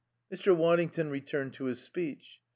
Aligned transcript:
Mr. 0.33 0.55
Waddington 0.57 1.11
returned 1.11 1.53
to 1.53 1.65
his 1.65 1.79
speech. 1.79 2.39